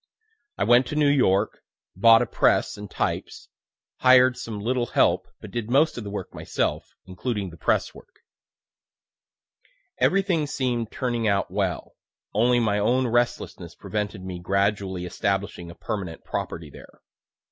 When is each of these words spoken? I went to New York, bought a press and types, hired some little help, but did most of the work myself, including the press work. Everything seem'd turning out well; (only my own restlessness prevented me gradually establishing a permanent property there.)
I 0.57 0.63
went 0.63 0.87
to 0.87 0.95
New 0.95 1.07
York, 1.09 1.61
bought 1.95 2.23
a 2.23 2.25
press 2.25 2.75
and 2.75 2.89
types, 2.89 3.49
hired 3.97 4.35
some 4.35 4.59
little 4.59 4.87
help, 4.87 5.27
but 5.39 5.51
did 5.51 5.69
most 5.69 5.95
of 5.95 6.03
the 6.03 6.09
work 6.09 6.33
myself, 6.33 6.95
including 7.05 7.51
the 7.51 7.57
press 7.57 7.93
work. 7.93 8.21
Everything 9.99 10.47
seem'd 10.47 10.89
turning 10.91 11.27
out 11.27 11.51
well; 11.51 11.93
(only 12.33 12.59
my 12.59 12.79
own 12.79 13.05
restlessness 13.05 13.75
prevented 13.75 14.25
me 14.25 14.39
gradually 14.39 15.05
establishing 15.05 15.69
a 15.69 15.75
permanent 15.75 16.23
property 16.23 16.71
there.) 16.71 17.01